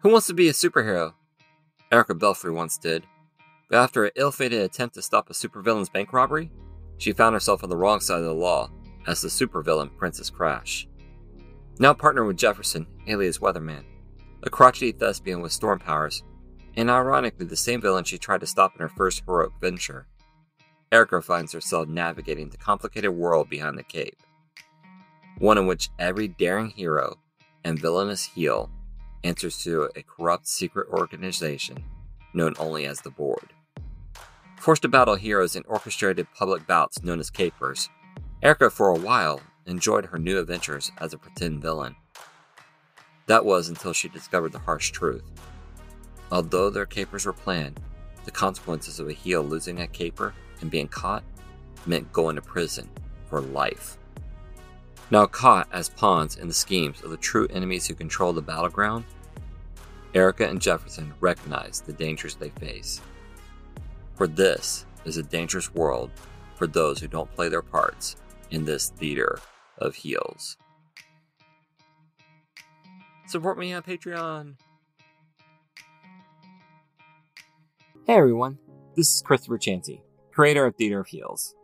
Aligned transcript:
Who 0.00 0.10
wants 0.10 0.28
to 0.28 0.34
be 0.34 0.48
a 0.48 0.52
superhero? 0.52 1.14
Erica 1.90 2.14
Belfry 2.14 2.52
once 2.52 2.78
did. 2.78 3.04
But 3.68 3.78
after 3.78 4.04
an 4.04 4.12
ill 4.14 4.30
fated 4.30 4.60
attempt 4.62 4.94
to 4.94 5.02
stop 5.02 5.28
a 5.28 5.32
supervillain's 5.32 5.88
bank 5.88 6.12
robbery, 6.12 6.52
she 6.98 7.12
found 7.12 7.34
herself 7.34 7.64
on 7.64 7.68
the 7.68 7.76
wrong 7.76 7.98
side 7.98 8.20
of 8.20 8.24
the 8.24 8.32
law 8.32 8.70
as 9.08 9.22
the 9.22 9.28
supervillain 9.28 9.96
Princess 9.96 10.30
Crash. 10.30 10.86
Now 11.80 11.94
partnered 11.94 12.28
with 12.28 12.36
Jefferson, 12.36 12.86
alias 13.08 13.38
Weatherman, 13.38 13.82
a 14.44 14.50
crotchety 14.50 14.92
thespian 14.92 15.40
with 15.40 15.50
storm 15.50 15.80
powers, 15.80 16.22
and 16.76 16.88
ironically 16.90 17.46
the 17.46 17.56
same 17.56 17.80
villain 17.80 18.04
she 18.04 18.18
tried 18.18 18.40
to 18.40 18.46
stop 18.46 18.76
in 18.76 18.80
her 18.80 18.88
first 18.88 19.24
heroic 19.26 19.50
venture. 19.60 20.06
Erica 20.92 21.20
finds 21.20 21.52
herself 21.52 21.88
navigating 21.88 22.50
the 22.50 22.56
complicated 22.56 23.10
world 23.10 23.50
behind 23.50 23.76
the 23.76 23.82
cape, 23.82 24.22
one 25.38 25.58
in 25.58 25.66
which 25.66 25.90
every 25.98 26.28
daring 26.28 26.70
hero 26.70 27.18
and 27.64 27.80
villainous 27.80 28.24
heel 28.26 28.70
answers 29.24 29.58
to 29.58 29.90
a 29.96 30.02
corrupt 30.02 30.46
secret 30.46 30.88
organization 30.88 31.84
known 32.34 32.54
only 32.58 32.86
as 32.86 33.00
the 33.00 33.10
Board. 33.10 33.52
Forced 34.58 34.82
to 34.82 34.88
battle 34.88 35.14
heroes 35.14 35.56
in 35.56 35.64
orchestrated 35.66 36.26
public 36.34 36.66
bouts 36.66 37.02
known 37.02 37.20
as 37.20 37.30
capers, 37.30 37.88
Erica 38.42 38.70
for 38.70 38.88
a 38.88 38.98
while 38.98 39.40
enjoyed 39.66 40.06
her 40.06 40.18
new 40.18 40.38
adventures 40.38 40.90
as 40.98 41.12
a 41.12 41.18
pretend 41.18 41.62
villain. 41.62 41.96
That 43.26 43.44
was 43.44 43.68
until 43.68 43.92
she 43.92 44.08
discovered 44.08 44.52
the 44.52 44.58
harsh 44.58 44.90
truth. 44.90 45.24
Although 46.30 46.70
their 46.70 46.86
capers 46.86 47.26
were 47.26 47.32
planned, 47.32 47.80
the 48.24 48.30
consequences 48.30 49.00
of 49.00 49.08
a 49.08 49.12
heel 49.12 49.42
losing 49.42 49.80
a 49.80 49.86
caper 49.86 50.34
and 50.60 50.70
being 50.70 50.88
caught 50.88 51.24
meant 51.86 52.12
going 52.12 52.36
to 52.36 52.42
prison 52.42 52.88
for 53.26 53.40
life. 53.40 53.96
Now 55.10 55.24
caught 55.24 55.68
as 55.72 55.88
pawns 55.88 56.36
in 56.36 56.48
the 56.48 56.54
schemes 56.54 57.02
of 57.02 57.10
the 57.10 57.16
true 57.16 57.46
enemies 57.50 57.86
who 57.86 57.94
control 57.94 58.34
the 58.34 58.42
battleground, 58.42 59.04
Erica 60.14 60.46
and 60.46 60.60
Jefferson 60.60 61.14
recognize 61.20 61.80
the 61.80 61.94
dangers 61.94 62.34
they 62.34 62.50
face. 62.50 63.00
For 64.16 64.26
this 64.26 64.84
is 65.06 65.16
a 65.16 65.22
dangerous 65.22 65.74
world 65.74 66.10
for 66.56 66.66
those 66.66 66.98
who 66.98 67.08
don't 67.08 67.32
play 67.34 67.48
their 67.48 67.62
parts 67.62 68.16
in 68.50 68.64
this 68.64 68.90
theater 68.90 69.38
of 69.78 69.94
heels. 69.94 70.58
Support 73.28 73.58
me 73.58 73.72
on 73.72 73.82
Patreon. 73.82 74.56
Hey 78.06 78.14
everyone, 78.14 78.58
this 78.96 79.14
is 79.14 79.22
Christopher 79.22 79.58
Chancy, 79.58 80.02
creator 80.32 80.66
of 80.66 80.76
Theater 80.76 81.00
of 81.00 81.06
Heels. 81.06 81.54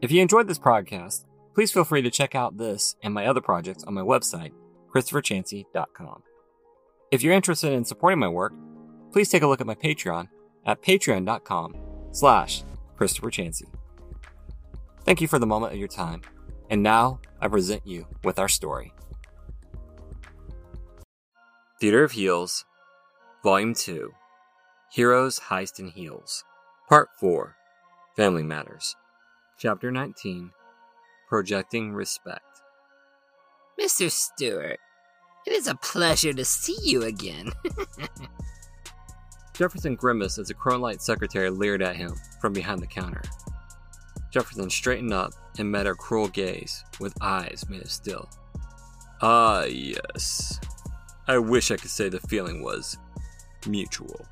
If 0.00 0.10
you 0.10 0.22
enjoyed 0.22 0.48
this 0.48 0.58
podcast, 0.58 1.24
please 1.54 1.72
feel 1.72 1.84
free 1.84 2.02
to 2.02 2.10
check 2.10 2.34
out 2.34 2.56
this 2.56 2.96
and 3.02 3.14
my 3.14 3.26
other 3.26 3.40
projects 3.40 3.84
on 3.84 3.94
my 3.94 4.02
website, 4.02 4.52
christopherchancy.com. 4.94 6.22
If 7.10 7.22
you're 7.22 7.34
interested 7.34 7.72
in 7.72 7.84
supporting 7.84 8.18
my 8.18 8.28
work, 8.28 8.52
please 9.12 9.28
take 9.28 9.42
a 9.42 9.46
look 9.46 9.60
at 9.60 9.66
my 9.66 9.74
Patreon 9.74 10.28
at 10.66 10.82
patreon.com 10.82 11.74
slash 12.12 12.62
Christopher 12.96 13.30
Chancy. 13.30 13.66
Thank 15.04 15.20
you 15.20 15.28
for 15.28 15.38
the 15.38 15.46
moment 15.46 15.72
of 15.72 15.78
your 15.78 15.88
time, 15.88 16.22
and 16.68 16.82
now 16.82 17.20
I 17.40 17.48
present 17.48 17.86
you 17.86 18.06
with 18.22 18.38
our 18.38 18.48
story. 18.48 18.92
Theater 21.80 22.04
of 22.04 22.12
Heels, 22.12 22.64
Volume 23.42 23.74
2 23.74 24.12
Heroes, 24.92 25.40
Heist, 25.40 25.78
and 25.78 25.90
Heels, 25.90 26.44
Part 26.88 27.08
4 27.18 27.56
Family 28.16 28.42
Matters, 28.42 28.96
Chapter 29.58 29.90
19 29.90 30.50
Projecting 31.30 31.92
Respect. 31.92 32.44
Mr. 33.80 34.10
Stewart, 34.10 34.80
it 35.46 35.52
is 35.52 35.68
a 35.68 35.76
pleasure 35.76 36.32
to 36.32 36.44
see 36.44 36.76
you 36.82 37.04
again. 37.04 37.52
Jefferson 39.54 39.94
grimaced 39.94 40.38
as 40.38 40.48
the 40.48 40.54
crone-like 40.54 41.00
secretary 41.00 41.48
leered 41.48 41.82
at 41.82 41.94
him 41.94 42.16
from 42.40 42.52
behind 42.52 42.80
the 42.80 42.86
counter. 42.88 43.22
Jefferson 44.32 44.68
straightened 44.70 45.12
up 45.12 45.30
and 45.56 45.70
met 45.70 45.86
her 45.86 45.94
cruel 45.94 46.26
gaze 46.26 46.84
with 46.98 47.14
eyes 47.20 47.64
made 47.68 47.82
of 47.82 47.90
steel. 47.92 48.28
Ah, 49.22 49.62
yes. 49.62 50.58
I 51.28 51.38
wish 51.38 51.70
I 51.70 51.76
could 51.76 51.90
say 51.90 52.08
the 52.08 52.18
feeling 52.18 52.60
was 52.60 52.98
mutual. 53.68 54.26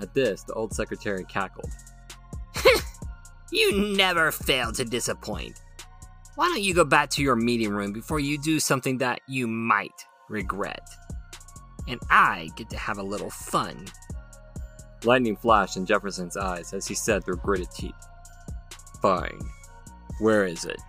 At 0.00 0.14
this, 0.14 0.42
the 0.42 0.54
old 0.54 0.72
secretary 0.72 1.24
cackled. 1.24 1.70
you 3.52 3.94
never 3.94 4.32
fail 4.32 4.72
to 4.72 4.86
disappoint. 4.86 5.60
Why 6.38 6.46
don't 6.46 6.62
you 6.62 6.72
go 6.72 6.84
back 6.84 7.10
to 7.10 7.22
your 7.24 7.34
meeting 7.34 7.70
room 7.70 7.92
before 7.92 8.20
you 8.20 8.38
do 8.38 8.60
something 8.60 8.98
that 8.98 9.22
you 9.26 9.48
might 9.48 10.06
regret? 10.28 10.88
And 11.88 11.98
I 12.10 12.50
get 12.54 12.70
to 12.70 12.76
have 12.76 12.98
a 12.98 13.02
little 13.02 13.28
fun. 13.28 13.86
Lightning 15.02 15.34
flashed 15.34 15.76
in 15.76 15.84
Jefferson's 15.84 16.36
eyes 16.36 16.72
as 16.72 16.86
he 16.86 16.94
said 16.94 17.24
through 17.24 17.38
gritted 17.38 17.72
teeth. 17.72 17.92
Fine. 19.02 19.40
Where 20.20 20.46
is 20.46 20.64
it? 20.64 20.80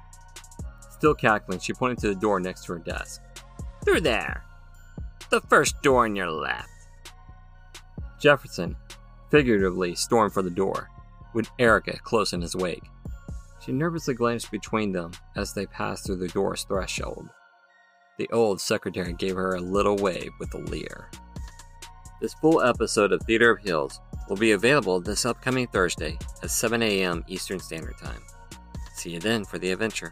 Still 0.92 1.16
cackling, 1.16 1.62
she 1.62 1.74
pointed 1.74 1.98
to 2.02 2.10
the 2.10 2.22
door 2.22 2.40
next 2.40 2.66
to 2.66 2.74
her 2.74 2.80
desk. 2.80 3.20
Through 3.84 4.02
there 4.02 4.44
the 5.32 5.42
first 5.42 5.82
door 5.82 6.06
on 6.06 6.16
your 6.16 6.30
left. 6.30 6.70
Jefferson 8.20 8.76
figuratively 9.32 9.96
stormed 9.96 10.32
for 10.32 10.44
the 10.44 10.52
door, 10.52 10.92
with 11.34 11.50
Erica 11.58 11.98
close 12.04 12.34
in 12.34 12.42
his 12.44 12.56
wake. 12.56 12.84
She 13.60 13.72
nervously 13.72 14.14
glanced 14.14 14.52
between 14.52 14.92
them 14.92 15.12
as 15.36 15.54
they 15.54 15.66
passed 15.66 16.06
through 16.06 16.18
the 16.18 16.28
door's 16.30 16.64
threshold. 16.64 17.30
The 18.18 18.30
old 18.32 18.60
secretary 18.60 19.14
gave 19.14 19.36
her 19.36 19.56
a 19.56 19.62
little 19.62 19.96
wave 19.96 20.32
with 20.40 20.54
a 20.54 20.58
leer. 20.58 21.10
This 22.22 22.34
full 22.34 22.62
episode 22.62 23.12
of 23.12 23.22
Theater 23.24 23.52
of 23.52 23.60
Heels 23.60 24.02
will 24.28 24.36
be 24.36 24.52
available 24.52 25.00
this 25.00 25.26
upcoming 25.26 25.68
Thursday 25.68 26.18
at 26.44 26.52
7 26.52 26.82
a.m. 26.82 27.24
Eastern 27.28 27.60
Standard 27.60 27.98
Time. 27.98 28.22
See 28.94 29.12
you 29.12 29.20
then 29.20 29.46
for 29.46 29.58
the 29.58 29.72
adventure. 29.72 30.12